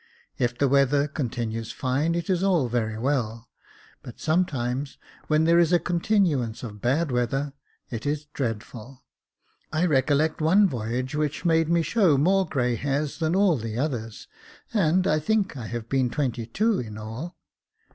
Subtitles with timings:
[0.39, 3.49] If the weather continues fine, it is all very well;
[4.01, 7.53] but sometimes when there is a continuance of bad weather,
[7.91, 9.03] it is dreadful.
[9.71, 14.27] I recollect one voyage which made me show more grey hairs than all the others,
[14.73, 17.37] and I think I have been twenty two in all.